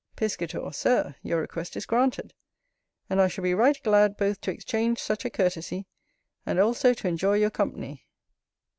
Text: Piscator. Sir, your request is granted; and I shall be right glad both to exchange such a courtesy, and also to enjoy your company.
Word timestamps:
Piscator. 0.15 0.67
Sir, 0.73 1.13
your 1.21 1.39
request 1.41 1.77
is 1.77 1.85
granted; 1.85 2.33
and 3.07 3.21
I 3.21 3.27
shall 3.27 3.43
be 3.43 3.53
right 3.53 3.79
glad 3.83 4.17
both 4.17 4.41
to 4.41 4.51
exchange 4.51 4.97
such 4.97 5.25
a 5.25 5.29
courtesy, 5.29 5.85
and 6.43 6.59
also 6.59 6.95
to 6.95 7.07
enjoy 7.07 7.35
your 7.35 7.51
company. 7.51 8.07